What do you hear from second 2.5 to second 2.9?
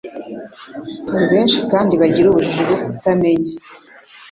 bwo